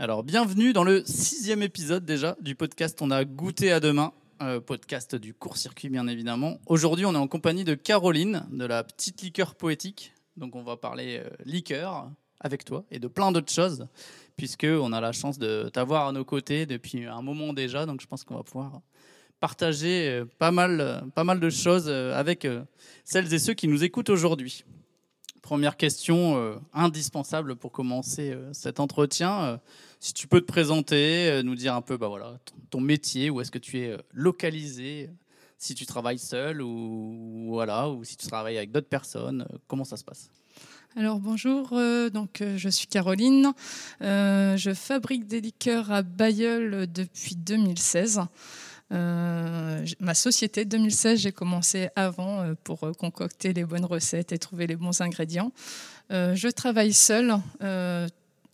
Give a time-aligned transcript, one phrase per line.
[0.00, 4.60] Alors, bienvenue dans le sixième épisode déjà du podcast On a goûté à demain, euh,
[4.60, 6.58] podcast du court-circuit bien évidemment.
[6.66, 10.12] Aujourd'hui, on est en compagnie de Caroline de la petite liqueur poétique.
[10.36, 12.08] Donc, on va parler euh, liqueur
[12.38, 13.88] avec toi et de plein d'autres choses,
[14.36, 17.84] puisque on a la chance de t'avoir à nos côtés depuis un moment déjà.
[17.84, 18.80] Donc, je pense qu'on va pouvoir
[19.40, 22.46] partager euh, pas mal, pas mal de choses avec
[23.04, 24.64] celles et ceux qui nous écoutent aujourd'hui.
[25.42, 29.58] Première question indispensable pour commencer cet entretien.
[29.98, 32.38] Euh, si tu peux te présenter, euh, nous dire un peu bah voilà,
[32.70, 35.10] ton, métier, où est-ce que tu es euh, localisé,
[35.58, 39.84] si tu travailles seul ou, voilà, ou si tu travailles avec d'autres personnes, euh, comment
[39.84, 40.30] ça se passe?
[40.96, 43.52] Alors bonjour, euh, donc euh, je suis Caroline.
[44.02, 48.22] Euh, je fabrique des liqueurs à Bayeul depuis 2016.
[48.90, 54.32] Euh, j- ma société 2016, j'ai commencé avant euh, pour euh, concocter les bonnes recettes
[54.32, 55.52] et trouver les bons ingrédients.
[56.10, 58.08] Euh, je travaille seule euh,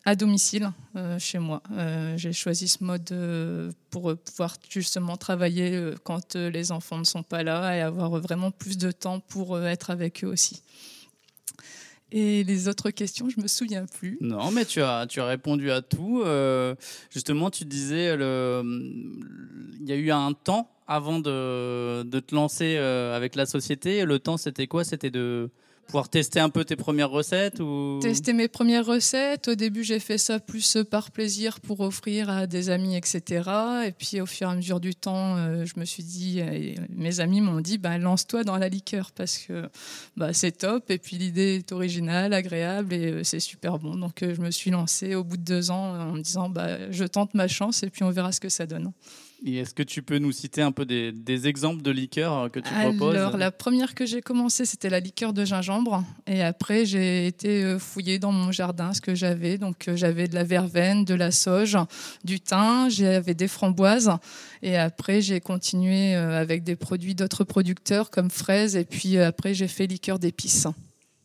[0.04, 1.62] à domicile euh, chez moi.
[1.72, 7.23] Euh, j'ai choisi ce mode euh, pour pouvoir justement travailler quand les enfants ne sont
[7.23, 10.62] pas là et avoir vraiment plus de temps pour être avec eux aussi.
[12.12, 14.18] Et les autres questions, je me souviens plus.
[14.20, 16.23] Non, mais tu as, tu as répondu à tout.
[17.10, 18.62] Justement, tu disais, le,
[19.80, 24.04] il y a eu un temps avant de, de te lancer avec la société.
[24.04, 24.84] Le temps, c'était quoi?
[24.84, 25.51] C'était de
[25.87, 27.99] pouvoir tester un peu tes premières recettes ou...
[28.01, 29.49] Tester mes premières recettes.
[29.49, 33.51] Au début, j'ai fait ça plus par plaisir pour offrir à des amis, etc.
[33.87, 36.76] Et puis, au fur et à mesure du temps, euh, je me suis dit, et
[36.91, 39.68] mes amis m'ont dit, bah, lance-toi dans la liqueur parce que
[40.16, 40.91] bah, c'est top.
[40.91, 43.95] Et puis, l'idée est originale, agréable et euh, c'est super bon.
[43.96, 46.91] Donc, euh, je me suis lancée au bout de deux ans en me disant, bah,
[46.91, 48.93] je tente ma chance et puis on verra ce que ça donne.
[49.46, 52.60] Et Est-ce que tu peux nous citer un peu des, des exemples de liqueurs que
[52.60, 56.04] tu proposes Alors, la première que j'ai commencé, c'était la liqueur de gingembre.
[56.26, 59.59] Et après, j'ai été euh, fouiller dans mon jardin ce que j'avais.
[59.59, 61.76] Donc, euh, j'avais de la verveine, de la sauge,
[62.24, 64.10] du thym, j'avais des framboises.
[64.62, 68.76] Et après, j'ai continué euh, avec des produits d'autres producteurs comme fraises.
[68.76, 70.66] Et puis euh, après, j'ai fait liqueur d'épices.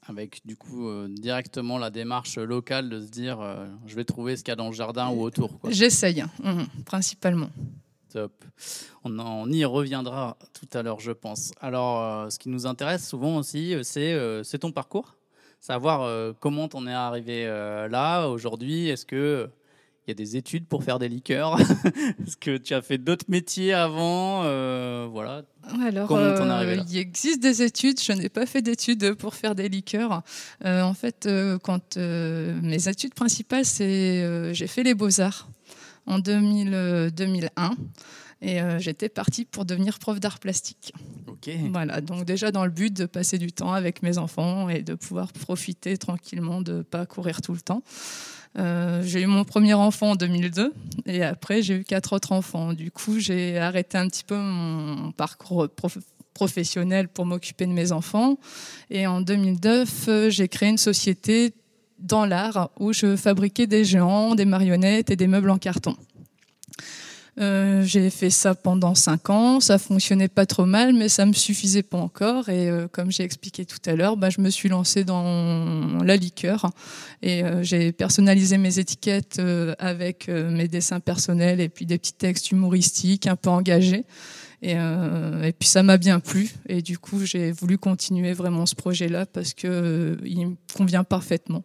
[0.07, 4.35] Avec du coup euh, directement la démarche locale de se dire euh, je vais trouver
[4.35, 5.59] ce qu'il y a dans le jardin ou autour.
[5.69, 7.49] J'essaye, mhm, principalement.
[8.11, 8.31] Top.
[9.03, 11.51] On, en- on y reviendra tout à l'heure, je pense.
[11.61, 15.15] Alors, euh, ce qui nous intéresse souvent aussi, euh, c'est euh, c'est ton parcours.
[15.61, 18.87] Savoir euh, comment t'en es arrivé là, aujourd'hui.
[18.89, 19.49] Est-ce que
[20.07, 21.59] il y a des études pour faire des liqueurs?
[22.25, 24.41] Est-ce que tu as fait d'autres métiers avant?
[25.09, 25.43] Voilà.
[25.85, 26.83] Alors, Comment t'en es arrivé là?
[26.89, 28.01] il existe des études.
[28.01, 30.23] Je n'ai pas fait d'études pour faire des liqueurs.
[30.65, 31.29] En fait,
[31.61, 35.47] quand mes études principales, c'est j'ai fait les beaux arts
[36.09, 37.75] en 2000, euh, 2001
[38.41, 40.93] et euh, j'étais partie pour devenir prof d'art plastique.
[41.27, 41.49] Ok.
[41.71, 44.95] Voilà, donc déjà dans le but de passer du temps avec mes enfants et de
[44.95, 47.83] pouvoir profiter tranquillement, de pas courir tout le temps.
[48.57, 50.73] Euh, j'ai eu mon premier enfant en 2002
[51.05, 52.73] et après j'ai eu quatre autres enfants.
[52.73, 55.99] Du coup, j'ai arrêté un petit peu mon parcours prof-
[56.33, 58.37] professionnel pour m'occuper de mes enfants.
[58.89, 61.53] Et en 2009, euh, j'ai créé une société
[61.99, 65.95] dans l'art où je fabriquais des géants, des marionnettes et des meubles en carton.
[67.39, 71.31] Euh, j'ai fait ça pendant cinq ans, ça fonctionnait pas trop mal, mais ça me
[71.31, 72.49] suffisait pas encore.
[72.49, 76.17] Et euh, comme j'ai expliqué tout à l'heure, bah, je me suis lancée dans la
[76.17, 76.69] liqueur
[77.21, 79.41] et euh, j'ai personnalisé mes étiquettes
[79.79, 84.05] avec mes dessins personnels et puis des petits textes humoristiques un peu engagés.
[84.61, 88.65] Et, euh, et puis ça m'a bien plu et du coup j'ai voulu continuer vraiment
[88.65, 91.63] ce projet-là parce que euh, il me convient parfaitement.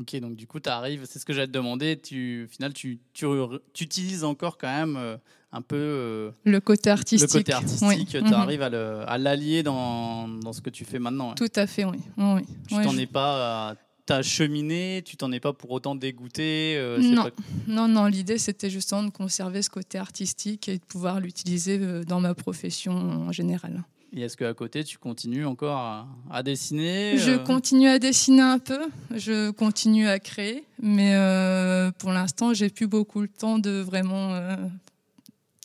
[0.00, 1.96] Ok, donc du coup, tu arrives, c'est ce que j'allais te demander.
[2.00, 3.26] Tu, au final, tu, tu,
[3.72, 5.16] tu utilises encore quand même euh,
[5.52, 7.30] un peu Le côté le artistique.
[7.30, 7.86] côté artistique.
[7.88, 8.04] oui.
[8.06, 11.34] Tu arrives à le- à l'allier dans, dans ce que tu fais maintenant.
[11.34, 11.98] Tout à fait, oui.
[12.16, 12.42] oui.
[12.68, 16.74] Tu t'en je- es pas à ta cheminée, tu t'en es pas pour autant dégoûté.
[16.76, 17.24] euh, Non.
[17.24, 17.30] pas-
[17.68, 22.02] Non, non, l'idée c'était justement de conserver ce côté artistique et de pouvoir l'utiliser euh,
[22.04, 23.84] dans ma profession en général.
[24.14, 28.42] Et est-ce qu'à côté, tu continues encore à, à dessiner Je euh, continue à dessiner
[28.42, 28.80] un peu,
[29.14, 34.34] je continue à créer, mais euh, pour l'instant j'ai plus beaucoup le temps de vraiment
[34.34, 34.56] euh,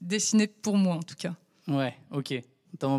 [0.02, 1.34] dessiner pour moi en tout cas.
[1.68, 2.36] Ouais, ok.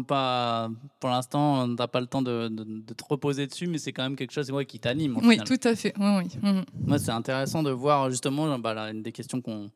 [0.07, 0.71] Pas,
[1.01, 4.03] pour l'instant, t'as pas le temps de, de- de te reposer dessus, mais c'est quand
[4.03, 5.17] même quelque chose ouais, qui t'anime.
[5.23, 5.47] Oui, final.
[5.47, 5.93] tout à fait.
[5.99, 6.51] Oui, oui.
[6.87, 9.71] Moi, c'est intéressant de voir justement bah, là, une des questions qu'on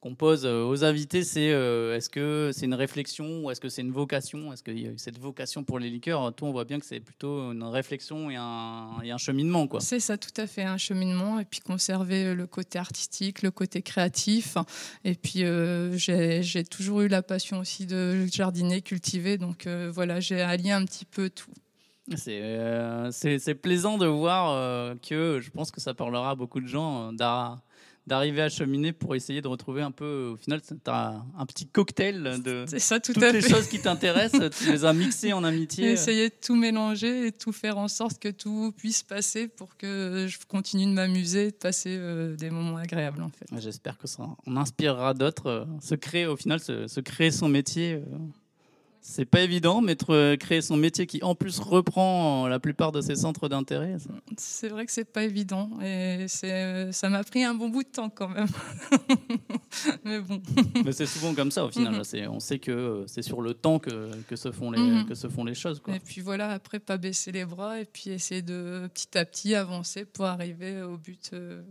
[0.00, 3.68] qu'on pose euh, aux invités, c'est euh, est-ce que c'est une réflexion ou est-ce que
[3.68, 4.52] c'est une vocation?
[4.52, 6.32] Est-ce qu'il y a eu cette vocation pour les liqueurs?
[6.34, 9.80] Toi, on voit bien que c'est plutôt une réflexion et un, et un cheminement, quoi.
[9.80, 13.82] C'est ça, tout à fait, un cheminement, et puis conserver le côté artistique, le côté
[13.82, 14.56] créatif.
[15.04, 19.36] Et puis, euh, j'ai j'ai toujours eu la passion aussi de jardiner, cultiver.
[19.36, 21.52] Donc, euh, voilà, j'ai allié un petit peu tout.
[22.16, 23.10] C'est euh,
[23.62, 27.56] plaisant de voir euh, que je pense que ça parlera à beaucoup de gens euh,
[28.06, 32.40] d'arriver à cheminer pour essayer de retrouver un peu, au final, as un petit cocktail
[32.42, 33.50] de C'est ça, tout toutes les fait.
[33.50, 35.90] choses qui t'intéressent, tu les as mixées en amitié.
[35.90, 40.26] Essayer de tout mélanger et tout faire en sorte que tout puisse passer pour que
[40.28, 41.98] je continue de m'amuser et de passer
[42.38, 43.46] des moments agréables en fait.
[43.60, 45.66] J'espère que ça on inspirera d'autres.
[45.82, 48.00] Se créer, au final, se, se créer son métier,
[49.10, 53.00] c'est pas évident, mais euh, créer son métier qui, en plus, reprend la plupart de
[53.00, 53.96] ses centres d'intérêt.
[54.36, 57.88] C'est vrai que c'est pas évident et c'est, ça m'a pris un bon bout de
[57.88, 58.46] temps quand même.
[60.04, 60.42] Mais bon,
[60.84, 61.94] Mais c'est souvent comme ça, au final.
[61.94, 62.28] Mhm.
[62.30, 65.06] On sait que euh, c'est sur le temps que, que, se, font les, Mhm.
[65.06, 65.80] que se font les choses.
[65.80, 65.96] Quoi.
[65.96, 69.54] et puis voilà, après pas baisser les bras et puis essayer de petit à petit
[69.54, 71.62] avancer pour arriver au but euh,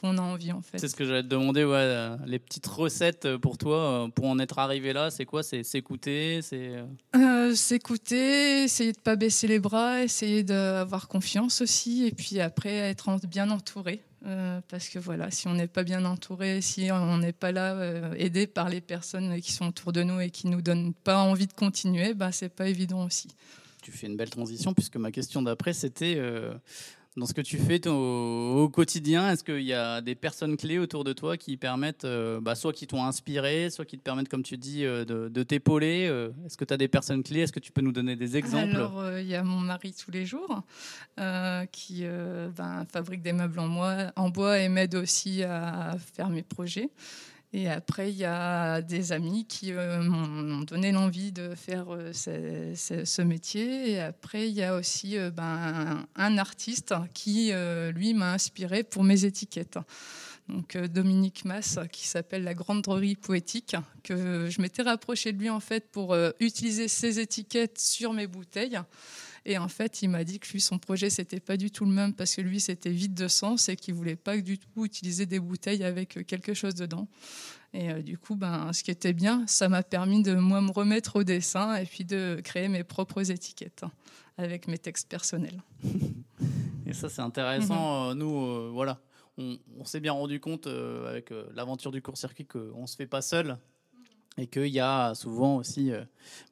[0.00, 0.78] qu'on a envie en fait.
[0.78, 4.08] C'est ce que j'allais te demander, ouais, euh, les petites recettes euh, pour toi, euh,
[4.08, 5.42] pour en être arrivé là, c'est quoi?
[5.42, 6.84] C'est s'écouter, c'est euh,
[7.16, 12.70] Euh, S'écouter, essayer de pas baisser les bras, essayer d'avoir confiance aussi, et puis après
[12.74, 14.02] être en- bien entouré.
[14.26, 17.72] Euh, parce que voilà, si on n'est pas bien entouré, si on n'est pas là
[17.74, 21.18] euh, aidé par les personnes qui sont autour de nous et qui nous donnent pas
[21.22, 23.28] envie de continuer, bah c'est pas évident aussi.
[23.82, 26.52] tu fais une belle transition, puisque ma question d'après, c'était euh,
[27.16, 31.02] dans ce que tu fais au, quotidien, est-ce qu'il y a des personnes clés autour
[31.02, 34.44] de toi qui permettent, euh, bah, soit qui t'ont inspiré, soit qui te permettent, comme
[34.44, 37.40] tu dis, euh, de, t'épauler euh, Est-ce que tu as des personnes clés?
[37.40, 38.76] Est-ce que tu peux nous donner des exemples?
[38.76, 40.62] Alors, il y a mon mari tous les jours
[41.72, 46.90] qui ben, fabrique des meubles en bois et m'aide aussi à faire mes projets.
[47.52, 52.12] Et après, il y a des amis qui euh, m'ont donné l'envie de faire euh,
[52.12, 53.90] ce, métier.
[53.90, 57.52] Et après, il y a aussi euh, ben, un artiste qui,
[57.94, 59.78] lui, m'a inspiré pour mes étiquettes.
[60.48, 65.50] Donc Dominique Mass, qui s'appelle La Grande Droguerie Poétique, que je m'étais rapprochée de lui
[65.50, 68.80] en fait pour utiliser ses étiquettes sur mes bouteilles.
[69.44, 71.92] Et en fait, il m'a dit que lui, son projet, c'était pas du tout le
[71.92, 75.26] même parce que lui, c'était vide de sens et qu'il voulait pas du tout utiliser
[75.26, 77.08] des bouteilles avec euh, quelque chose dedans.
[77.72, 80.70] Et euh, du coup, ben, ce qui était bien, ça m'a permis de moi me
[80.70, 83.92] remettre au dessin et puis de créer mes propres étiquettes hein,
[84.36, 85.62] avec mes textes personnels.
[86.90, 88.10] Et ça, c'est intéressant.
[88.10, 88.98] Euh, Nous, euh, voilà,
[89.38, 93.06] on, on s'est bien rendu compte euh, avec l'aventure du court-circuit qu'on ne se fait
[93.06, 93.56] pas seul
[94.40, 96.02] et qu'il y a souvent aussi euh,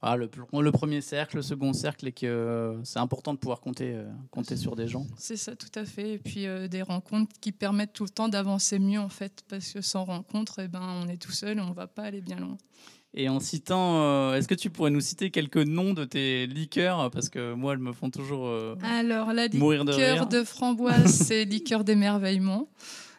[0.02, 0.30] voilà, le,
[0.60, 4.04] le premier cercle, le second cercle et que euh, c'est important de pouvoir compter, euh,
[4.30, 5.06] compter sur des gens.
[5.16, 6.14] C'est ça, tout à fait.
[6.14, 9.80] Et puis des rencontres qui permettent tout le temps d'avancer mieux en fait, parce que
[9.80, 12.58] sans rencontre, eh ben, on est tout seul et on va pas aller bien loin.
[13.14, 17.10] Et en citant, est-ce que tu pourrais nous citer quelques noms de tes liqueurs?
[17.10, 18.52] Parce que moi, elles me font toujours
[18.82, 20.26] Alors la mourir de liqueur rire.
[20.26, 22.68] de framboise, c'est liqueur d'émerveillement.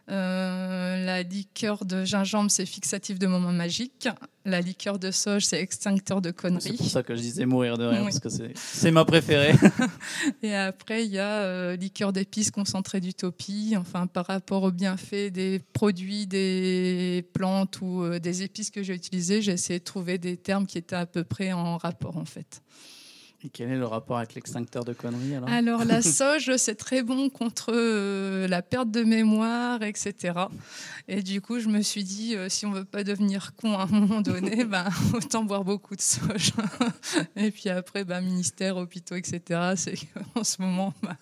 [0.09, 4.07] Euh, la liqueur de gingembre, c'est fixatif de moment magique.
[4.45, 6.77] La liqueur de sauge, c'est extincteur de C'est conneries.
[6.77, 8.05] pour ça que je disais mourir de rire, Oui.
[8.05, 9.53] parce que c'est- c'est ma préférée.
[10.41, 13.75] Et après, il y a euh, liqueur d'épices concentrée d'utopie.
[13.77, 18.95] Enfin, par rapport aux bienfaits des produits, des plantes ou euh, des épices que j'ai
[18.95, 22.25] utilisées, j'ai essayé de trouver des termes qui étaient à peu près en rapport, en
[22.25, 22.61] fait.
[23.41, 25.47] Et quel est le rapport avec l'extincteur de conneries alors?
[25.49, 30.33] Alors, la sauge, c'est très bon contre euh, la perte de mémoire, etc.
[31.07, 33.83] Et du coup, je me suis dit, euh, si on veut pas devenir con à
[33.83, 34.83] un moment donné, ben,
[35.13, 36.51] autant boire beaucoup de sauge.
[37.37, 39.71] Et puis après, ben, ministère, hôpitaux, etc.
[39.77, 39.93] C'est
[40.33, 41.15] qu'en ce moment, ben,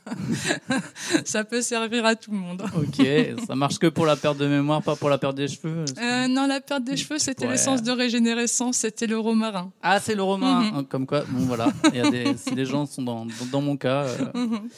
[1.24, 2.64] ça peut servir à tout le monde.
[2.76, 3.06] Ok,
[3.46, 6.28] ça marche que pour la perte de mémoire, pas pour la perte des cheveux Euh,
[6.28, 7.52] non, la perte des cheveux, c'était Ouais.
[7.52, 9.72] l'essence de régénérescence, c'était le romarin.
[9.84, 10.62] Ah, c'est le romain.
[10.64, 10.76] Mhm.
[10.78, 11.68] Hein, Comme quoi, bon voilà,
[12.08, 14.70] a des, si des gens sont dans, dans, dans mon cas, euh, Mhm.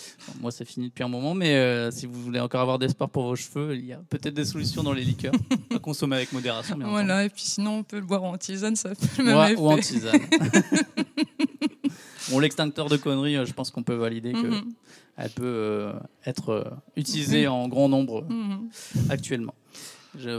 [0.42, 3.24] moi c'est fini depuis un moment, mais euh, si vous voulez encore avoir d'espoir pour
[3.24, 5.34] vos cheveux, il y a peut-être des solutions dans les liqueurs.
[5.76, 8.76] à consommer avec modération, bien Voilà, et puis sinon, on peut le boire en tisane,
[8.76, 9.30] ça fait le entendu.
[9.30, 9.62] même Ouais, effet.
[9.62, 10.22] ou en tisane.
[12.30, 14.74] bon, l'extincteur de conneries, euh, je pense qu'on peut valider que Mhm.
[15.18, 15.92] elle peut
[16.26, 18.70] être utilisée en grand nombre Mhm.
[19.10, 19.54] actuellement.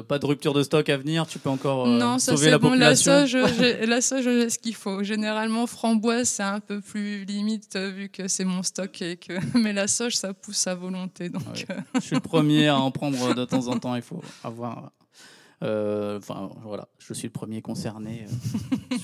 [0.06, 2.50] Pas de rupture de stock à venir, tu peux encore euh, non, ça sauver c'est
[2.50, 2.70] la bon.
[2.70, 3.26] La population.
[3.26, 5.02] j'ai- la sauge, j'ai ce qu'il faut.
[5.02, 9.00] Généralement, framboise, c'est un peu plus limite euh, vu que c'est mon stock.
[9.02, 9.34] Et que...
[9.58, 11.28] Mais la sauge, ça pousse à volonté.
[11.28, 11.66] Donc, Ouais.
[11.70, 13.94] euh, Je suis le premier à en prendre de temps en temps.
[13.96, 14.90] Il faut avoir.
[15.62, 18.26] Euh, Enfin, voilà, je suis le premier concerné.
[18.26, 18.96] euh,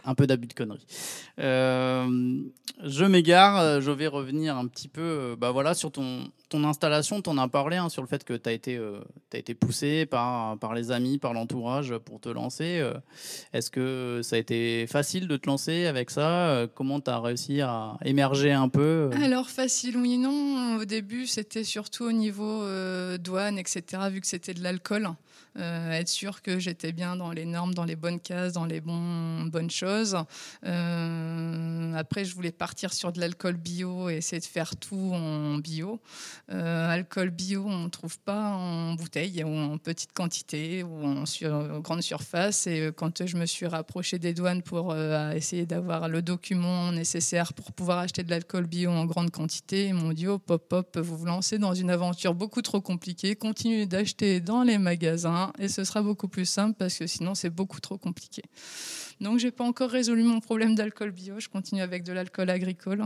[0.04, 0.86] un peu, d'abus de conneries.
[1.38, 2.40] Euh,
[2.82, 3.80] je m'égare.
[3.80, 7.20] Je vais revenir un petit peu bah voilà, sur ton, ton installation.
[7.22, 8.80] Tu en as parlé hein, sur le fait que tu as, été,
[9.32, 12.82] été poussé par, par les amis, par l'entourage pour te lancer.
[13.52, 16.66] Est-ce que ça a été facile de te lancer avec ça?
[16.74, 20.78] Comment tu as réussi à émerger un peu Alors, facile oui, non.
[20.78, 22.64] Au début, c'était surtout au niveau
[23.18, 25.10] douane, etc., vu que c'était de l'alcool.
[25.56, 28.80] Euh, être sûr que j'étais bien dans les normes, dans les bonnes cases, dans les
[28.80, 30.16] bonnes bonne chose.
[30.62, 36.00] après, je voulais partir sur de l'alcool bio et essayer de faire tout en bio.
[36.48, 41.80] alcool bio, on ne trouve pas en bouteille ou en petite quantité ou en sur,
[41.80, 42.66] grande surface.
[42.66, 47.72] Et quand je me suis rapproché des douanes pour essayer d'avoir le document nécessaire pour
[47.72, 51.16] pouvoir acheter de l'alcool bio en grande quantité, ils m'ont dit oh, pop, pop, vous
[51.16, 55.84] vous lancez dans une aventure beaucoup trop compliquée, continuez d'acheter dans les magasins et ce
[55.84, 58.42] sera beaucoup plus simple parce que sinon c'est beaucoup trop compliqué.
[59.20, 63.04] Donc j'ai pas encore résolu mon problème d'alcool bio, je continue avec de l'alcool agricole.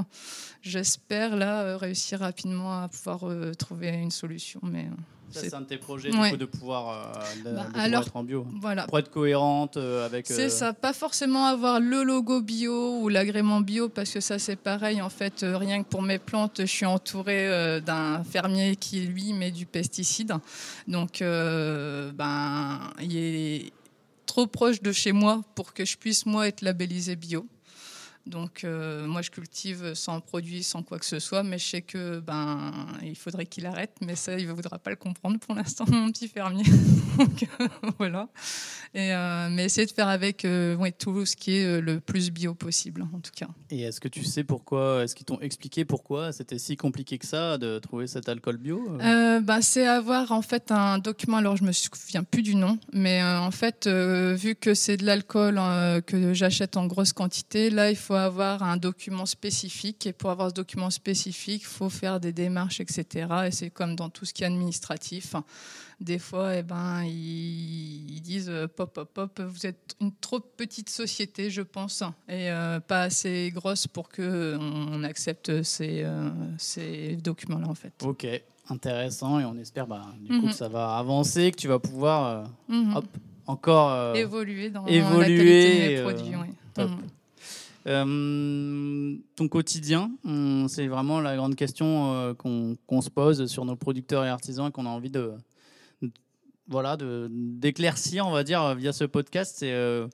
[0.62, 5.60] J'espère là euh, réussir rapidement à pouvoir euh, trouver une solution, mais euh, c'est un
[5.60, 7.12] de tes projets de pouvoir,
[7.44, 8.46] bah, être en bio.
[8.60, 8.86] Voilà.
[8.86, 10.26] Pour être cohérente avec.
[10.26, 14.56] C'est ça, pas forcément avoir le logo bio ou l'agrément bio parce que ça c'est
[14.56, 15.44] pareil en fait.
[15.44, 20.34] rien que pour mes plantes, je suis entourée d'un fermier qui lui met du pesticide,
[20.86, 23.72] donc ben il est
[24.26, 27.46] trop proche de chez moi pour que je puisse moi être labellisé bio.
[28.28, 31.82] Donc euh, moi je cultive sans produit, sans quoi que ce soit, mais je sais
[31.82, 35.54] que ben il faudrait qu'il arrête, mais ça il ne voudra pas le comprendre pour
[35.54, 36.64] l'instant mon petit fermier.
[37.18, 37.48] Donc
[37.98, 38.28] voilà.
[38.94, 42.54] Et, euh, mais essayer de faire avec euh, tout ce qui est le plus bio
[42.54, 43.48] possible en tout cas.
[43.70, 47.26] Et est-ce que tu sais pourquoi Est-ce qu'ils t'ont expliqué pourquoi c'était si compliqué que
[47.26, 51.38] ça de trouver cet alcool bio ben, c'est avoir en fait un document.
[51.38, 55.60] Alors je me souviens plus du nom, mais en fait vu que c'est de l'alcool
[56.06, 60.06] que j'achète en grosse quantité, là il faut avoir un document spécifique.
[60.06, 63.26] Et pour avoir ce document spécifique, il faut faire des démarches, etc.
[63.46, 65.34] Et c'est comme dans tout ce qui est administratif.
[66.00, 70.90] Des fois, eh ben, ils, disent euh, pop, pop, pop, vous êtes une trop petite
[70.90, 77.66] société, je pense, et euh, pas assez grosse pour qu'on accepte ces, euh, ces documents-là,
[77.66, 77.92] en fait.
[78.04, 78.28] Ok,
[78.68, 79.40] intéressant.
[79.40, 80.50] Et on espère bah, du coup, mhm.
[80.50, 82.94] que ça va avancer, que tu vas pouvoir mhm.
[82.94, 83.06] hop,
[83.46, 86.52] encore évoluer dans évoluer, la qualité des produits.
[86.74, 86.90] Top.
[86.90, 86.98] Mhm.
[87.88, 90.10] Euh, ton quotidien,
[90.68, 94.70] c'est vraiment la grande question euh, qu'on se pose sur nos producteurs et artisans et
[94.70, 95.32] qu'on a envie de,
[96.66, 96.98] voilà
[97.30, 99.56] d'éclaircir, on va dire, via ce podcast.
[99.58, 100.06] C'est euh,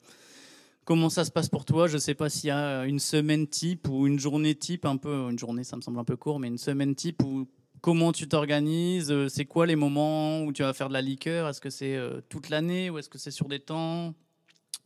[0.85, 1.87] comment ça se passe pour toi?
[1.87, 4.95] Je ne sais pas s'il y a une semaine type ou une journée type, un
[4.95, 7.45] peu une journée, ça me semble un peu court, mais une semaine type ou
[7.81, 9.13] comment tu t'organises?
[9.27, 11.49] C'est quoi les moments où tu vas faire de la liqueur?
[11.49, 14.13] Est-ce que c'est toute l'année ou est-ce que c'est sur des temps?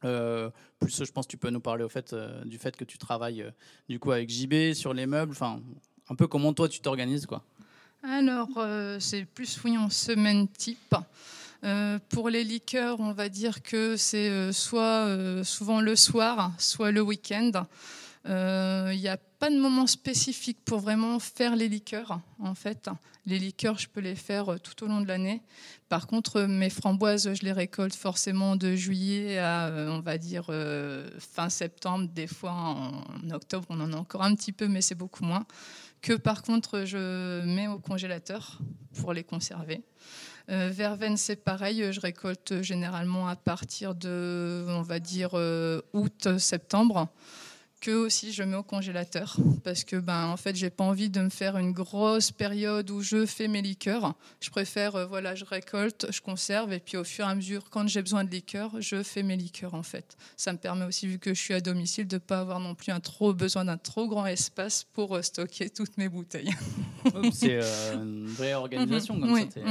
[0.06, 3.44] Euh, plus, je pense que tu peux nous parler euh, du fait que tu travailles
[3.44, 3.52] euh,
[3.88, 5.36] du coup avec JB sur les meubles.
[5.42, 7.44] Un peu comment toi tu t'organises quoi.
[8.02, 8.50] Alors,
[9.00, 10.96] c'est plus oui en semaine type.
[12.10, 17.52] pour les liqueurs, on va dire que c'est soit souvent le soir, soit le week-end.
[18.26, 22.90] Il n'y a pas de moment spécifique pour vraiment faire les liqueurs, en fait.
[23.26, 25.44] Les liqueurs, je peux les faire euh, tout au long de l'année.
[25.88, 30.48] Par contre, mes framboises, je les récolte forcément de juillet à, euh, on va dire,
[30.50, 32.10] euh, fin septembre.
[32.14, 35.46] Des fois, en octobre, on en a encore un petit peu, mais c'est beaucoup moins.
[36.02, 38.60] Que par contre, je mets au congélateur
[39.00, 39.84] pour les conserver.
[40.48, 41.92] verveine, c'est pareil.
[41.92, 45.34] Je récolte généralement à partir de, on va dire,
[45.94, 47.10] août-septembre
[47.80, 51.22] que aussi je mets au congélateur parce que ben en fait j'ai pas envie de
[51.22, 54.16] me faire une grosse période où je fais mes liqueurs.
[54.42, 57.70] Je préfère euh, voilà je récolte, je conserve et puis au fur et à mesure
[57.70, 60.18] quand j'ai besoin de liqueurs je fais mes liqueurs en fait.
[60.38, 62.92] Ça me permet aussi vu que je suis à domicile de pas avoir non plus
[62.92, 66.54] un trop besoin d'un trop grand espace pour euh, stocker toutes mes bouteilles.
[67.34, 69.62] C'est euh, une vraie organisation comme ça.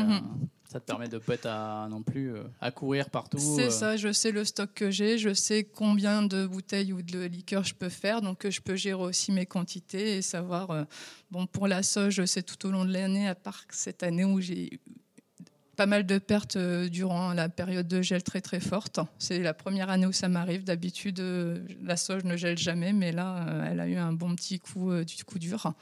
[0.69, 3.39] Ça te permet de pas être à, non plus euh, à courir partout.
[3.39, 3.71] C'est euh.
[3.71, 7.65] ça, je sais le stock que j'ai, je sais combien de bouteilles ou de liqueurs
[7.65, 10.87] je peux faire, donc euh, je peux gérer aussi mes quantités et savoir.
[11.31, 14.43] bon, pour la soja, sais tout au long de l'année, à part cette année où
[14.43, 14.81] j'ai eu
[15.77, 19.01] pas mal de pertes durant la période de gel très très forte.
[19.19, 20.65] C'est la première année où ça m'arrive.
[20.65, 21.23] D'habitude,
[21.83, 25.25] la soja ne gèle jamais, mais là, elle a eu un bon petit coup du
[25.25, 25.73] coup dur.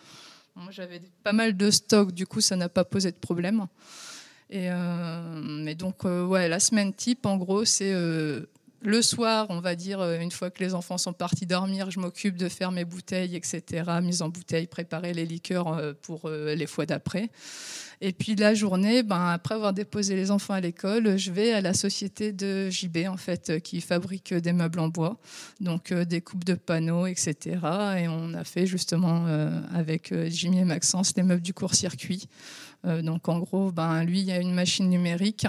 [0.55, 3.67] Moi, j'avais pas mal de stock, du coup, ça n'a pas posé de problème.
[4.51, 8.47] Et, euh, donc, euh, ouais, la semaine type, en gros, c'est euh,
[8.83, 12.37] le soir, on va dire, une fois que les enfants sont partis dormir, je m'occupe
[12.37, 17.31] de faire mes bouteilles, etc., mise en bouteille, préparer les liqueurs pour les fois d'après.
[18.03, 21.63] Et puis la journée, ben, après avoir déposé les enfants à l'école, je vais à
[21.63, 25.19] la société de JB, en fait, qui fabrique des meubles en bois,
[25.59, 27.35] donc des coupes de panneaux, etc.
[27.99, 29.27] Et on a fait justement
[29.75, 32.29] avec Jimmy et Maxence les meubles du court-circuit.
[32.87, 35.47] Euh, donc en gros, ben, lui, il y a une machine numérique,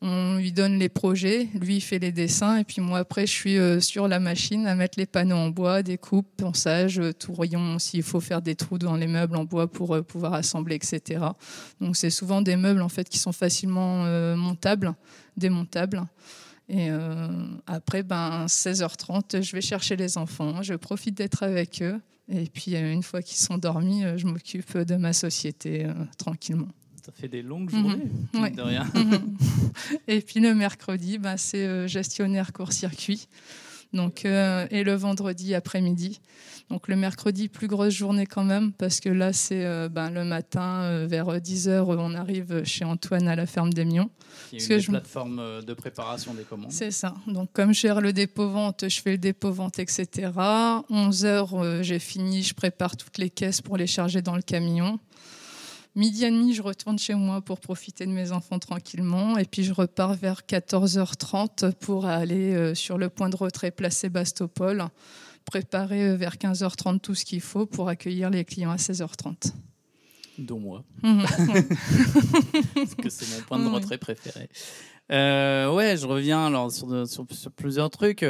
[0.00, 3.32] on lui donne les projets, lui il fait les dessins, et puis moi après, je
[3.32, 7.12] suis euh, sur la machine à mettre les panneaux en bois, des coupes, ponçage, euh,
[7.12, 10.76] tout rayon, s'il faut faire des trous dans les meubles en bois pour pouvoir assembler,
[10.76, 11.24] etc.
[11.80, 14.04] Donc c'est souvent des meubles en fait qui sont facilement
[14.36, 14.94] montables,
[15.36, 16.02] démontables.
[16.72, 16.88] Et
[17.66, 22.00] après, ben, 16h30, je vais chercher les enfants, je profite d'être avec eux.
[22.28, 25.86] Et puis, une fois qu'ils sont dormis, je m'occupe de ma société
[26.16, 26.68] tranquillement.
[27.04, 28.54] Ça fait des longues journées, mhm.
[28.54, 28.86] de rien.
[30.08, 33.28] Et puis le mercredi, ben, c'est gestionnaire court-circuit
[33.92, 36.20] donc, euh, et le vendredi après-midi.
[36.70, 40.24] Donc le mercredi, plus grosse journée quand même, parce que là, c'est euh, ben, le
[40.24, 44.10] matin, euh, vers 10h, on arrive chez Antoine à la ferme des Mions.
[44.48, 46.72] Qui est une plateforme de préparation des commandes.
[46.72, 47.14] C'est ça.
[47.26, 50.30] Donc comme je gère le dépôt-vente, je fais le dépôt-vente, etc.
[50.90, 54.98] 11h, j'ai fini, je prépare toutes les caisses pour les charger dans le camion.
[55.94, 59.36] Midi et demi, je retourne chez moi pour profiter de mes enfants tranquillement.
[59.36, 64.08] Et puis, je repars vers 14h30 pour aller euh, sur le point de retrait placé
[64.08, 64.86] Bastopol,
[65.44, 69.52] préparer euh, vers 15h30 tout ce qu'il faut pour accueillir les clients à 16h30.
[70.38, 70.82] Dont moi.
[71.02, 71.26] Mhm.
[72.74, 74.48] Parce que c'est mon point de retrait préféré.
[75.12, 78.24] Euh, ouais, je reviens alors sur, sur, plusieurs trucs.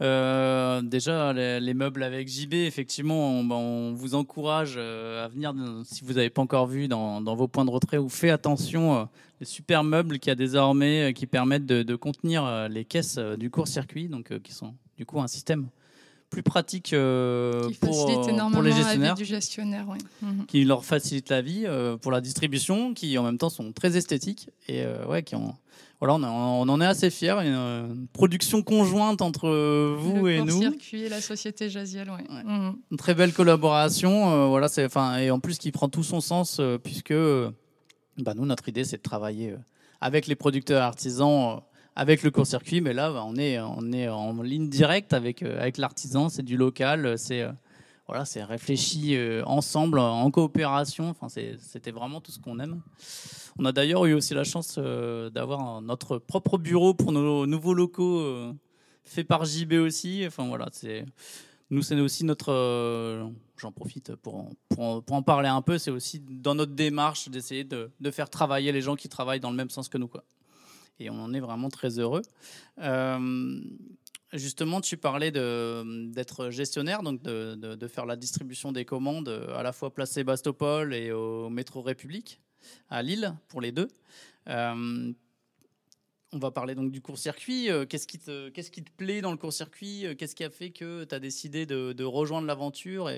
[0.00, 6.02] Euh, déjà, les, meubles avec JB, effectivement, on, ben, vous encourage euh, à venir, si
[6.04, 9.08] vous n'avez pas encore vu, dans, vos points de retrait, ou faites attention,
[9.40, 14.08] les super meubles qu'il y a désormais qui permettent de, contenir les caisses du court-circuit,
[14.08, 15.68] donc qui sont du coup un système
[16.30, 17.88] plus pratique pour,
[18.50, 19.86] pour, les gestionnaires, du gestionnaire
[20.20, 20.44] mhm.
[20.46, 21.64] qui leur facilite la vie
[22.02, 25.54] pour la distribution, qui en même temps sont très esthétiques et ouais, qui ont
[26.00, 27.34] voilà, on, en est assez fiers.
[27.42, 29.48] Une, production conjointe entre
[29.96, 30.60] vous et nous.
[30.60, 32.44] circuit et la société Jaziel, ouais.
[32.44, 32.76] Mmh.
[32.92, 34.30] Une très belle collaboration.
[34.30, 37.14] Euh, voilà, c'est, enfin, et en plus qui prend tout son sens euh, puisque
[38.18, 39.58] bah, nous, notre idée, c'est de travailler euh,
[40.00, 41.62] avec les producteurs artisans,
[41.96, 42.80] avec le court-circuit.
[42.80, 46.28] Mais là, bah, on est, on est en ligne directe avec, avec l'artisan.
[46.28, 47.18] C'est du local.
[47.18, 47.44] C'est
[48.08, 51.10] voilà, c'est réfléchi ensemble, en coopération.
[51.10, 52.80] Enfin, c'était vraiment tout ce qu'on aime.
[53.60, 57.74] On a d'ailleurs eu aussi la chance euh, d'avoir notre propre bureau pour nos nouveaux
[57.74, 58.52] locaux euh,
[59.04, 60.22] fait par JB aussi.
[60.24, 61.04] Enfin voilà, c'est
[61.70, 62.52] nous c'est aussi notre.
[62.52, 65.76] Euh, j'en profite pour en, pour, en, parler un peu.
[65.76, 69.56] C'est aussi dans notre démarche d'essayer de, faire travailler les gens qui travaillent dans le
[69.56, 70.10] même sens que nous.
[71.00, 72.22] Et on en est vraiment très heureux.
[74.32, 79.92] Justement, tu parlais d'être gestionnaire, donc de, faire la distribution des commandes à la fois
[79.92, 82.40] place Sébastopol et au métro République
[82.90, 83.88] à Lille pour les deux.
[84.48, 85.12] Euh,
[86.32, 87.70] on va parler donc du court-circuit.
[87.70, 90.06] Euh, qu'est-ce qui, te, plaît dans le court-circuit?
[90.06, 93.10] Euh, Qu'est-ce qui a fait que tu as décidé de, rejoindre l'aventure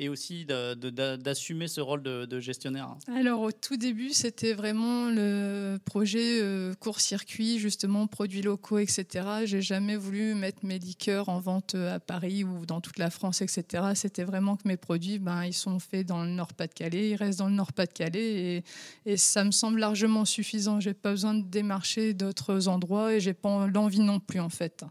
[0.00, 6.40] et aussi d'assumer ce rôle de, gestionnaire Alors au tout début, c'était vraiment le projet
[6.40, 9.26] euh, court-circuit, justement produits locaux, etc.
[9.44, 13.10] J'ai jamais voulu mettre mes liqueurs en vente euh, à Paris ou dans toute la
[13.10, 13.82] France, etc.
[13.94, 17.48] C'était vraiment que mes produits, ben, ils sont faits dans le Nord-Pas-de-Calais, ils restent dans
[17.48, 18.64] le Nord-Pas-de-Calais et,
[19.06, 20.78] et, ça me semble largement suffisant.
[20.78, 24.84] J'ai pas besoin de démarcher d'autres endroits et j'ai pas l'envie non plus en fait.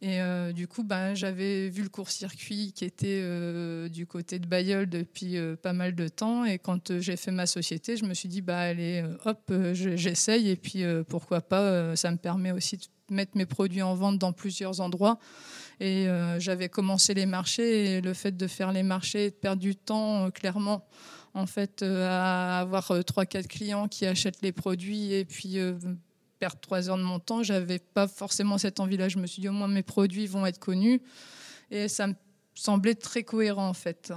[0.00, 4.46] Et euh, du coup, ben, j'avais vu le court-circuit qui était euh, du côté de
[4.46, 6.44] Bayeul depuis euh, pas mal de temps.
[6.44, 10.50] Et quand j'ai fait ma société, je me suis dit, bah, allez, hop, j'essaye.
[10.50, 14.32] Et puis, pourquoi pas, ça me permet aussi de mettre mes produits en vente dans
[14.32, 15.18] plusieurs endroits.
[15.80, 16.06] Et
[16.38, 17.96] j'avais commencé les marchés.
[17.96, 20.86] Et le fait de faire les marchés de perdre du temps, clairement,
[21.34, 25.58] en fait, à avoir 3-4 clients qui achètent les produits et puis
[26.38, 27.42] perdre trois heures de mon temps.
[27.42, 29.08] J'avais pas forcément cette envie-là.
[29.08, 31.00] Je me suis dit au moins mes produits vont être connus
[31.70, 32.14] et ça me
[32.54, 34.12] semblait très cohérent en fait.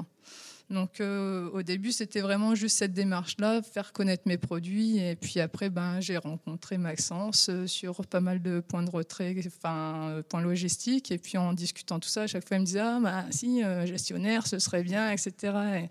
[0.72, 5.00] Donc euh, au début, c'était vraiment juste cette démarche-là, faire connaître mes produits.
[5.00, 9.36] Et puis après, ben, j'ai rencontré Maxence euh, sur pas mal de points de retrait,
[9.46, 11.12] enfin, euh, points logistiques.
[11.12, 13.62] Et puis en discutant tout ça, à chaque fois, il me disait, ah, bah, si,
[13.86, 15.34] gestionnaire, ce serait bien, etc.
[15.76, 15.90] Et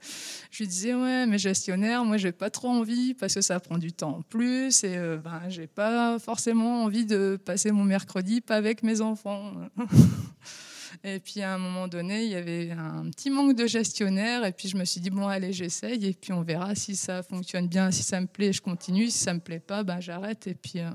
[0.51, 3.79] je lui disais, ouais, mais gestionnaire, moi, j'ai pas trop envie parce que ça prend
[3.79, 4.83] du temps en plus.
[4.85, 9.53] Et ben, j'ai pas forcément envie de passer mon mercredi pas avec mes enfants.
[11.03, 14.45] Et puis à un moment donné, il y avait un petit manque de gestionnaire.
[14.45, 16.07] Et puis je me suis dit, bon, allez, j'essaye.
[16.07, 17.91] Et puis on verra si ça fonctionne bien.
[17.91, 19.09] Si ça me plaît, je continue.
[19.09, 20.47] Si ça me plaît pas, ben, j'arrête.
[20.47, 20.81] Et puis.
[20.81, 20.91] Euh,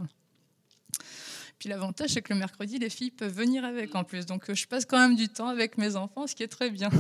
[1.58, 4.26] puis l'avantage, c'est que le mercredi, les filles peuvent venir avec en plus.
[4.26, 6.90] Donc je passe quand même du temps avec mes enfants, ce qui est très bien.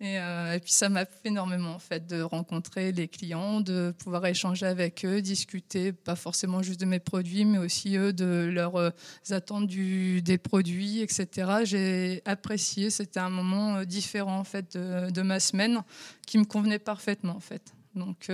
[0.00, 4.24] Euh, et, puis ça m'a fait énormément en fait de rencontrer les clients, de pouvoir
[4.26, 8.76] échanger avec eux, discuter pas forcément juste de mes produits, mais aussi eux de leurs
[8.76, 8.90] euh,
[9.30, 11.50] attentes des produits, etc.
[11.64, 15.82] J'ai apprécié, c'était un moment euh, différent en fait de, de, ma semaine
[16.26, 17.74] qui me convenait parfaitement en fait.
[17.96, 18.30] Donc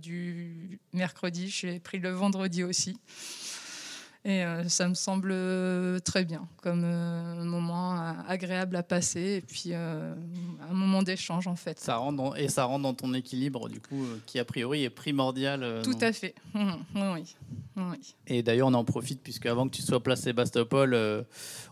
[0.00, 2.96] du mercredi, j'ai pris le vendredi aussi.
[4.26, 7.92] Et euh, ça me semble euh, très bien comme euh, moment
[8.26, 10.14] agréable à passer et puis un
[10.72, 11.78] moment d'échange en fait.
[11.78, 14.88] Ça rentre dans- et ça rentre dans ton équilibre, du coup, qui a priori est
[14.90, 15.82] primordial.
[15.84, 16.34] Tout à fait.
[16.54, 16.72] Mhm.
[16.94, 17.34] Oui, oui.
[17.76, 18.14] oui.
[18.26, 20.96] Et d'ailleurs, on en profite, puisque avant que tu sois placé Sébastopol,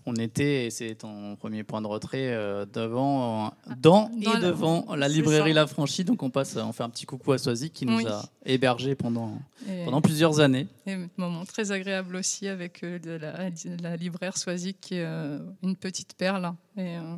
[0.04, 2.36] on était, et c'est ton premier point de retrait,
[2.74, 5.54] devant, euh, dans, et devant la librairie.
[5.54, 6.04] La Franchie.
[6.04, 8.06] Donc on passe, on fait un petit coucou à Soisy qui nous Oui.
[8.06, 9.38] a hébergés pendant,
[9.68, 10.66] Et, pendant plusieurs années.
[10.86, 13.50] et moment très agréable aussi avec euh, de la,
[13.82, 16.52] la libraire Soisy qui est euh, une petite perle.
[16.76, 17.16] Et, euh,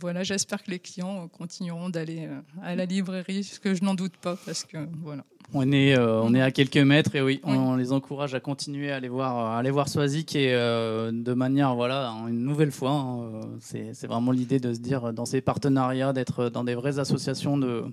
[0.00, 2.28] voilà, j'espère que les clients continueront d'aller
[2.62, 5.24] à la librairie, ce que je n'en doute pas, parce que voilà.
[5.54, 7.52] On est, euh, on est à quelques mètres et oui, Oui.
[7.54, 11.34] on les encourage à continuer à aller voir, à aller voir Swazik et euh, de
[11.34, 16.12] manière, voilà, une nouvelle fois, hein, c'est vraiment l'idée de se dire dans ces partenariats,
[16.12, 17.84] d'être dans des vraies associations de,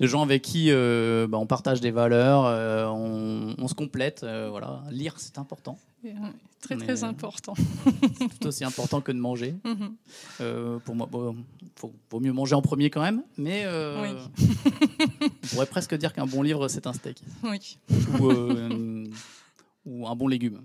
[0.00, 4.22] de gens avec qui euh, bah, on partage des valeurs, euh, on, on se complète,
[4.22, 4.82] euh, voilà.
[4.90, 5.78] Lire, c'est important,
[6.60, 7.54] très très important.
[8.18, 9.54] c'est tout aussi important que de manger.
[9.64, 10.80] Mhm.
[10.84, 11.36] Pour moi, bon,
[11.76, 14.14] faut, vaut mieux manger en premier quand même, mais euh,
[15.20, 17.22] on pourrait presque dire qu'un bon livre, c'est un steak.
[17.42, 17.78] Oui.
[18.20, 18.32] ou,
[19.84, 20.62] ou un bon légume.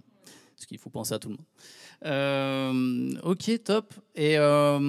[0.63, 1.45] Parce qu'il faut penser à tout le monde.
[2.06, 3.93] Euh, ok, top.
[4.15, 4.80] Et euh,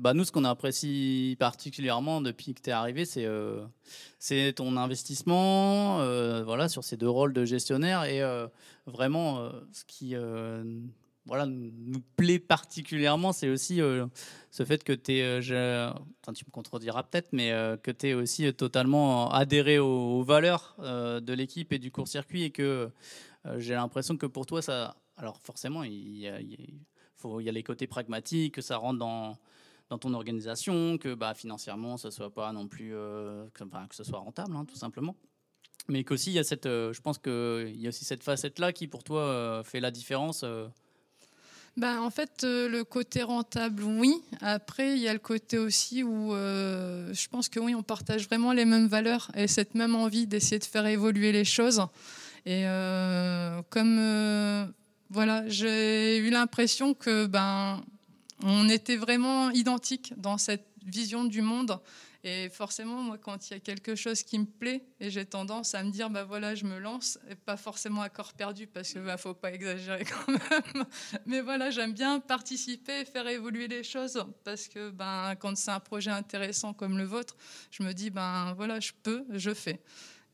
[0.00, 3.64] bah nous, ce qu'on apprécie particulièrement depuis que tu es arrivé, c'est euh,
[4.18, 5.98] c'est ton investissement
[6.44, 8.02] voilà, sur ces deux rôles de gestionnaire.
[8.06, 8.22] Et
[8.86, 10.16] vraiment, ce qui
[11.26, 13.78] voilà, nous plaît particulièrement, c'est aussi
[14.50, 17.52] ce fait que tu es, tu me contrediras peut-être, mais
[17.84, 22.90] que tu es aussi totalement adhéré aux, valeurs de l'équipe et du court-circuit et que
[23.58, 24.96] j'ai l'impression que pour toi, ça.
[25.16, 26.38] Alors forcément, il y a,
[27.16, 29.38] faut, y a les côtés pragmatiques, que ça rentre dans,
[29.88, 32.94] dans ton organisation, que bah, financièrement, ça soit pas non plus.
[32.94, 35.14] euh, que, que ce soit rentable, hein, tout simplement.
[35.88, 36.66] Mais qu'aussi, il y a cette.
[36.66, 39.90] euh, je pense qu'il y a aussi cette facette-là qui, pour toi, euh, fait la
[39.90, 40.44] différence.
[41.76, 44.22] Ben, en fait, le côté rentable, oui.
[44.40, 48.52] Après, il y a le côté aussi où je pense que oui, on partage vraiment
[48.52, 51.84] les mêmes valeurs et cette même envie d'essayer de faire évoluer les choses.
[52.46, 52.64] Et
[53.70, 54.72] comme
[55.14, 57.84] voilà, j'ai eu l'impression que ben
[58.42, 61.78] on était vraiment identiques dans cette vision du monde.
[62.24, 65.76] Et forcément, moi, quand il y a quelque chose qui me plaît, et j'ai tendance
[65.76, 68.90] à me dire, bah voilà, je me lance, et pas forcément à corps perdu, parce
[68.90, 70.84] qu'il ne faut pas exagérer quand même.
[71.26, 75.80] Mais voilà, j'aime bien participer faire évoluer les choses, parce que ben, quand c'est un
[75.80, 77.36] projet intéressant comme le vôtre,
[77.70, 79.80] je me dis, ben voilà, je peux, je fais.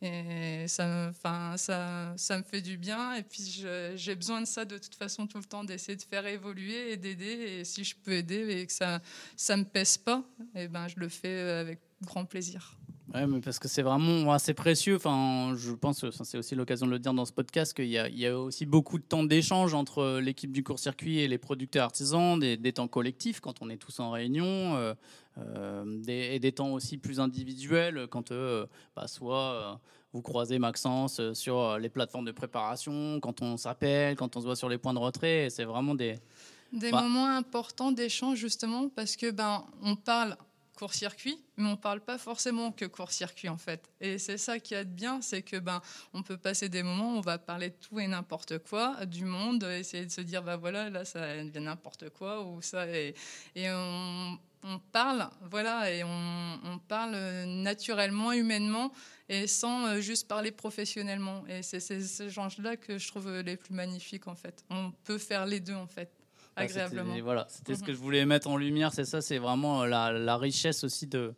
[0.03, 3.15] Et ça, enfin, ça, ça me fait du bien.
[3.15, 3.65] Et puis,
[3.97, 6.97] j'ai besoin de ça de toute façon tout le temps, d'essayer de faire évoluer et
[6.97, 7.59] d'aider.
[7.61, 9.01] Et si je peux aider et que ça
[9.37, 12.80] ça me pèse pas, et ben, je le fais avec grand plaisir.
[13.13, 14.95] Ouais, mais parce que c'est vraiment assez précieux.
[14.97, 17.99] Enfin, je pense, enfin, c'est aussi l'occasion de le dire dans ce podcast, qu'il y,
[17.99, 21.39] a- il y a aussi beaucoup de temps d'échange entre l'équipe du court-circuit et les
[21.39, 24.45] producteurs artisans, des, des temps collectifs quand on est tous en réunion,
[24.77, 24.95] euh,
[25.39, 29.73] euh, des, et des temps aussi plus individuels quand euh, bah, soit euh,
[30.13, 34.41] vous croisez Maxence euh, sur euh, les plateformes de préparation, quand on s'appelle, quand on
[34.41, 35.47] se voit sur les points de retrait.
[35.47, 36.15] et C'est vraiment des.
[36.73, 37.03] Des Bah.
[37.03, 40.37] moments importants d'échange, justement, parce que ben, on parle
[40.81, 43.91] court-circuit, mais on parle pas forcément que court-circuit en fait.
[44.01, 45.83] Et c'est ça qui est bien, c'est que ben
[46.15, 49.27] on peut passer des moments, où on va parler de tout et n'importe quoi, du
[49.27, 53.15] monde, essayer de se dire bah voilà là ça devient n'importe quoi ou ça et,
[53.57, 54.39] on,
[54.91, 57.15] parle voilà et on, parle
[57.45, 58.91] naturellement, humainement
[59.29, 61.45] et sans euh, juste parler professionnellement.
[61.47, 64.65] Et c'est ces gens-là que je trouve les plus magnifiques en fait.
[64.71, 66.20] On peut faire les deux en fait
[66.59, 67.17] C'était- agréablement.
[67.23, 67.87] Voilà, c'était ce Mhm.
[67.87, 71.07] que je voulais mettre en lumière, c'est ça, c'est vraiment euh, la, la richesse aussi
[71.07, 71.33] de,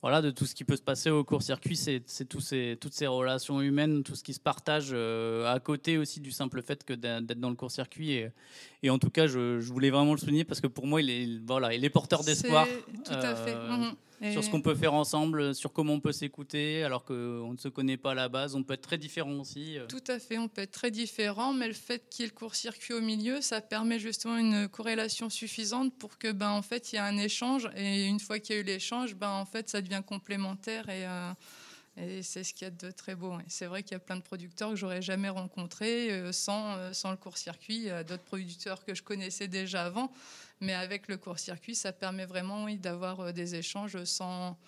[0.00, 3.60] voilà, de tout ce qui peut se passer au court-circuit, c'est ces, toutes ces relations
[3.60, 7.40] humaines, tout ce qui se partage euh, à côté aussi du simple fait que d'être
[7.40, 8.12] dans le court-circuit.
[8.12, 8.30] Et,
[8.82, 11.10] et en tout cas, je, je voulais vraiment le souligner parce que pour moi, il
[11.10, 12.66] est, voilà, il est porteur d'espoir
[13.04, 13.54] Tout à fait.
[13.54, 13.94] euh, Mhm.
[14.24, 17.56] Et- sur ce qu'on peut faire ensemble, sur comment on peut s'écouter, alors qu'on ne
[17.58, 18.54] se connaît pas à la base.
[18.54, 19.78] On peut être très différent aussi.
[19.78, 19.86] euh.
[19.86, 22.34] Tout à fait, on peut être très différent, mais le fait qu'il y ait le
[22.36, 26.96] court-circuit au milieu, ça permet justement une corrélation suffisante pour que, ben, en fait, il
[26.96, 29.68] y a un échange, et une fois qu'il y a eu l'échange, ben, en fait,
[29.68, 31.30] ça devient complémentaire, et, euh,
[31.96, 33.34] et c'est ce qu'il y a de très beau.
[33.46, 37.10] C'est vrai qu'il y a plein de producteurs que j'aurais jamais rencontrés euh, sans, sans
[37.12, 37.76] le court-circuit.
[37.76, 40.10] Il y a d'autres producteurs que je connaissais déjà avant,
[40.64, 44.58] mais avec le court-circuit, ça permet vraiment, d'avoir euh, des échanges sans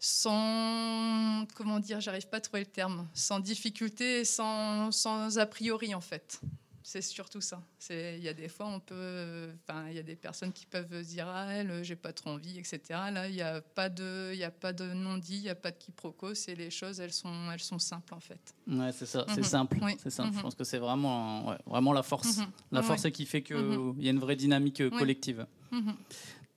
[0.00, 5.92] sans comment dire, j'arrive pas à trouver le terme, sans difficulté, sans, sans a priori
[5.92, 6.40] en fait.
[6.88, 7.60] C'est surtout ça.
[7.90, 11.02] Il y a des fois, on peut, enfin, il y a des personnes qui peuvent
[11.02, 12.80] dire ah elle, j'ai pas trop envie, etc.
[13.12, 15.54] Là, il n'y a pas de, il y a pas de non-dit, il n'y a
[15.54, 16.32] pas de quiproquo.
[16.32, 18.54] C'est les choses, elles sont, elles sont simples en fait.
[18.66, 19.42] Ouais, c'est ça, c'est mhm.
[19.42, 20.30] simple, c'est simple.
[20.32, 20.42] Je mhm.
[20.42, 22.46] pense que c'est vraiment, vraiment la force, mhm.
[22.72, 25.46] la force qui fait qu'il y a une vraie dynamique euh, collective.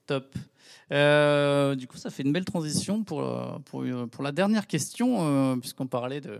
[0.08, 0.34] Top.
[0.94, 5.60] Euh, du coup, ça fait une belle transition pour, euh, pour, pour la dernière question,
[5.60, 6.40] puisqu'on parlait de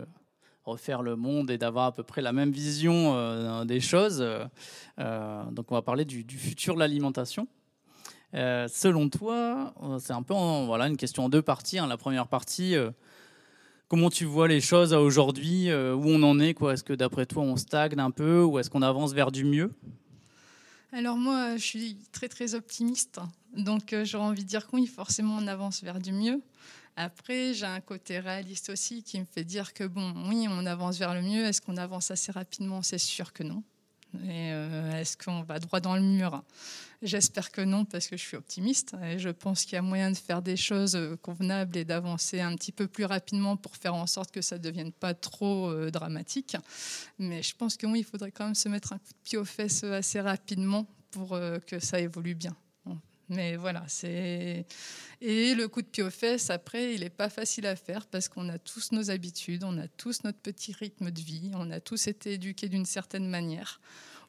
[0.64, 4.22] refaire le monde et d'avoir à peu près la même vision euh, des choses.
[4.22, 7.48] Euh, donc on va parler du, futur de l'alimentation.
[8.34, 11.78] Euh, selon toi, c'est un peu voilà, une question en deux parties.
[11.78, 11.86] Hein.
[11.86, 12.74] La première partie,
[13.88, 17.56] comment tu vois les choses aujourd'hui, où on en est Est-ce que d'après toi on
[17.56, 19.72] stagne un peu ou est-ce qu'on avance vers du mieux?
[20.92, 23.18] Alors moi, je suis très très optimiste,
[23.56, 26.42] donc j'aurais envie de dire oui, forcément on avance vers du mieux.
[26.96, 30.98] Après, j'ai un côté réaliste aussi qui me fait dire que, bon, oui, on avance
[30.98, 31.44] vers le mieux.
[31.44, 32.82] Est-ce qu'on avance assez rapidement?
[32.82, 33.62] C'est sûr que non.
[34.14, 36.42] Euh, est-ce qu'on va droit dans le mur?
[37.00, 40.10] J'espère que non, parce que je suis optimiste et je pense qu'il y a moyen
[40.10, 43.94] de faire des choses euh, convenables et d'avancer un petit peu plus rapidement pour faire
[43.94, 46.56] en sorte que ça ne devienne pas trop euh, dramatique.
[47.18, 49.38] Mais je pense que oui, il faudrait quand même se mettre un coup de pied
[49.38, 52.56] aux fesses assez rapidement pour que ça évolue bien.
[53.32, 54.66] Mais voilà, c'est.
[55.20, 58.28] Et le coup de pied aux fesses, après, il n'est pas facile à faire parce
[58.28, 61.80] qu'on a tous nos habitudes, on a tous notre petit rythme de vie, on a
[61.80, 63.80] tous été éduqués d'une certaine manière.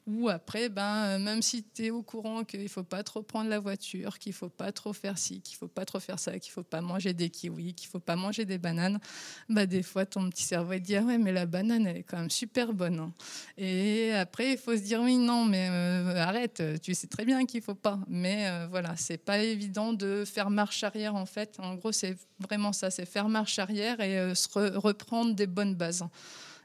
[0.06, 3.22] Ou après, ben, euh, même si tu es au courant qu'il ne faut pas trop
[3.22, 5.98] prendre la voiture, qu'il ne faut pas trop faire ci, qu'il ne faut pas trop
[5.98, 8.58] faire ça, qu'il ne faut pas manger des kiwis, qu'il ne faut pas manger des
[8.58, 9.00] bananes,
[9.48, 12.18] ben, des fois, ton petit cerveau dit Ah ouais, mais la banane, elle est quand
[12.18, 12.98] même super bonne.
[12.98, 13.12] Hein.
[13.56, 17.46] Et après, il faut se dire Oui, non, mais euh, arrête, tu sais très bien
[17.46, 17.98] qu'il ne faut pas.
[18.06, 21.56] Mais euh, voilà, c'est pas évident de faire marche arrière, en fait.
[21.60, 26.04] En gros, c'est vraiment ça c'est faire marche arrière et se reprendre des bonnes bases.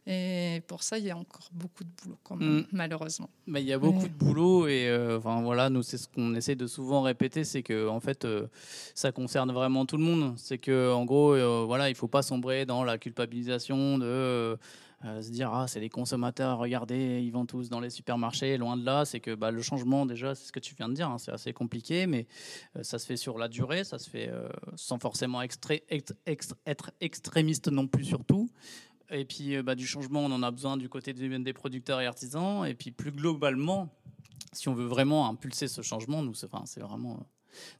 [0.08, 2.66] Et pour ça, il y a encore beaucoup de boulot, quand même, mm.
[2.72, 3.30] malheureusement.
[3.48, 6.56] il y a beaucoup de boulot et euh, enfin voilà, nous c'est ce qu'on essaie
[6.56, 8.48] de souvent répéter, c'est que en fait, euh,
[8.96, 10.34] ça concerne vraiment tout le monde.
[10.38, 14.58] C'est que en gros, euh, voilà, il faut pas sombrer dans la culpabilisation de
[15.22, 18.58] se dire ah c'est les consommateurs, regardez, ils vont tous dans les supermarchés.
[18.58, 20.94] Loin de là, c'est que bah, le changement déjà, c'est ce que tu viens de
[20.94, 22.28] dire, hein, c'est assez compliqué, mais
[22.82, 24.30] ça se fait sur la durée, ça se fait
[24.76, 28.50] sans forcément être extrémiste non plus surtout.
[29.12, 32.06] Et puis euh, bah, du changement, on en a besoin du côté des, producteurs et
[32.06, 32.66] artisans.
[32.66, 33.90] Et puis plus globalement,
[34.54, 37.24] si on veut vraiment impulser ce changement, nous, c'est vraiment euh,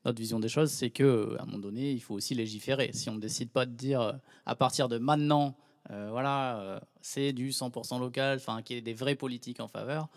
[0.06, 2.92] notre vision des choses, c'est que à un moment donné, il faut aussi légiférer.
[2.94, 4.14] Si on ne décide pas de dire euh,
[4.46, 5.56] à partir de maintenant,
[6.12, 10.08] voilà, c'est du 100% local, enfin qu'il y ait des vraies politiques en faveur.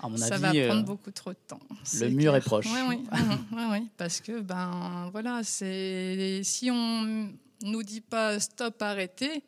[0.00, 1.60] À mon ça va prendre beaucoup trop de temps.
[2.00, 2.64] Le mur est proche.
[2.72, 7.28] Oui, oui, oui, parce que ben voilà, c'est si on
[7.64, 9.44] nous dit pas stop, arrêtez,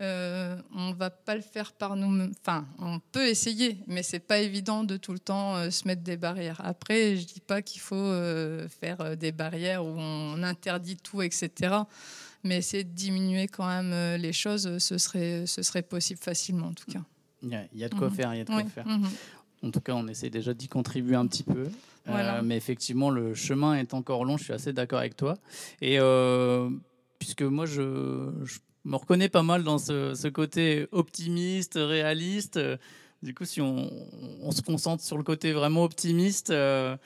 [0.00, 2.30] euh, on va pas le faire par nous.
[2.40, 6.02] Enfin, on peut essayer, mais c'est pas évident de tout le temps euh, se mettre
[6.02, 6.60] des barrières.
[6.64, 11.20] Après, je dis pas qu'il faut euh, faire euh, des barrières où on interdit tout,
[11.20, 11.74] etc.
[12.44, 16.72] Mais essayer de diminuer quand même les choses, ce serait, ce serait possible facilement en
[16.72, 17.02] tout cas.
[17.42, 18.14] Il y a, de quoi mhm.
[18.14, 18.86] faire, il y a de quoi faire.
[18.86, 19.08] Mhm.
[19.62, 21.68] En tout cas, on essaie déjà d'y contribuer un petit peu.
[22.42, 24.38] mais effectivement, le chemin est encore long.
[24.38, 25.36] Je suis assez d'accord avec toi.
[25.82, 25.98] Et
[27.18, 28.30] puisque moi, je,
[28.84, 32.58] me reconnais pas mal dans ce, côté optimiste, réaliste.
[33.22, 33.90] Du coup, si on,
[34.50, 36.96] se concentre sur le côté vraiment optimiste, euh,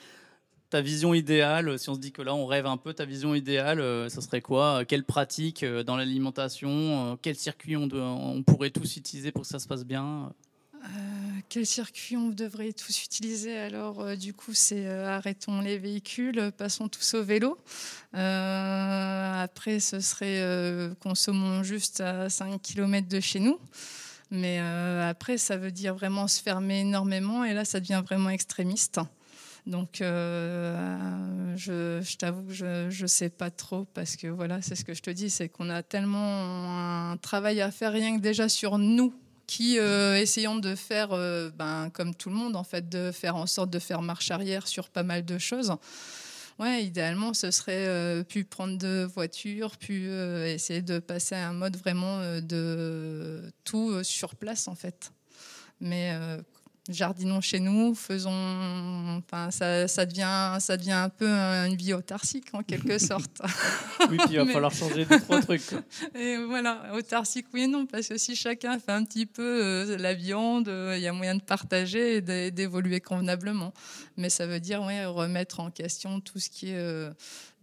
[0.69, 3.35] ta vision idéale, si on se dit que là on rêve un peu, ta vision
[3.35, 4.85] idéale, euh, ce serait quoi?
[4.85, 9.59] Quelle pratique euh, dans l'alimentation Quel circuit on, on, pourrait tous utiliser pour que ça
[9.59, 10.31] se passe bien?
[11.49, 16.51] Quel circuit on devrait tous utiliser Alors, euh, du coup, c'est euh, arrêtons les véhicules,
[16.57, 17.57] passons tous au vélo.
[18.15, 20.43] Euh, après, ce serait
[20.99, 23.59] consommons juste à 5 km de chez nous.
[24.31, 28.99] Mais après, ça veut dire vraiment se fermer énormément et là, ça devient vraiment extrémiste.
[29.67, 34.83] Donc, je, je t'avoue que je ne sais pas trop parce que voilà, c'est ce
[34.83, 38.49] que je te dis, c'est qu'on a tellement un travail à faire rien que déjà
[38.49, 39.13] sur nous
[39.47, 43.35] qui euh, essayons de faire, euh, ben, comme tout le monde, en fait, de faire
[43.35, 45.73] en sorte de faire marche arrière sur pas mal de choses.
[46.57, 51.53] Ouais, idéalement, ce serait euh, pu prendre de voitures, puis essayer de passer à un
[51.53, 55.11] mode vraiment de tout sur place, en fait.
[55.81, 56.17] Mais
[56.89, 59.17] jardinons chez nous, faisons.
[59.17, 63.41] Enfin, ça, ça, devient, ça devient un peu une vie autarcique en quelque sorte.
[64.09, 65.61] oui, puis il va falloir changer deux, trois trucs.
[66.15, 69.97] Et voilà, autarcique, oui et non, parce que si chacun fait un petit peu euh,
[69.97, 73.73] la viande, il y a moyen de partager et d'évoluer convenablement.
[74.17, 77.11] Mais ça veut dire ouais, remettre en question tout ce qui est, euh,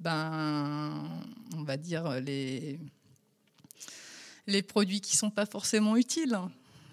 [0.00, 1.08] ben,
[1.56, 2.80] on va dire, les,
[4.46, 6.38] les produits qui ne sont pas forcément utiles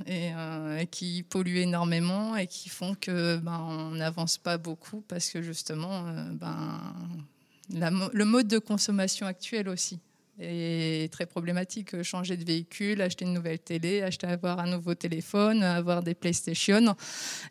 [0.05, 5.29] et, euh, qui polluent énormément et qui font que ben, on n'avance pas beaucoup parce
[5.29, 6.79] que justement, euh, ben,
[7.69, 9.99] le mode de consommation actuel aussi
[10.39, 12.01] est très problématique.
[12.03, 16.95] Changer de véhicule, acheter une nouvelle télé, acheter avoir un nouveau téléphone, avoir des PlayStation.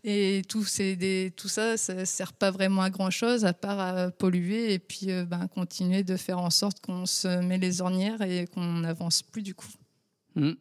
[0.04, 4.72] Et tout, des, tout ça, ça sert pas vraiment à grand-chose à part à polluer
[4.72, 8.46] et puis euh, ben, continuer de faire en sorte qu'on se met les ornières et
[8.46, 9.68] qu'on n'avance plus du coup.
[10.34, 10.52] Mmh.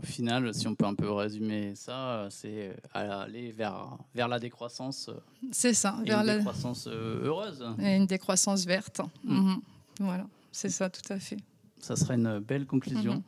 [0.00, 5.10] Au final, si on peut un peu résumer ça, c'est aller vers, vers la décroissance.
[5.52, 7.64] C'est ça, vers une la décroissance euh, heureuse.
[7.78, 9.00] Et une décroissance verte.
[9.24, 9.34] Mmh.
[9.34, 9.60] Mmh.
[10.00, 11.36] Voilà, c'est ça, tout à fait.
[11.78, 13.16] Ça serait une belle conclusion.
[13.16, 13.22] Mmh.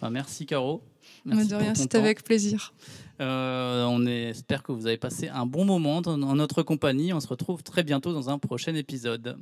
[0.00, 0.82] Ben, merci, Caro.
[1.24, 2.72] Merci de rien, c'était avec plaisir.
[3.20, 7.12] Euh, on espère que vous avez passé un bon moment dans notre compagnie.
[7.12, 9.38] On se retrouve très bientôt dans un prochain épisode.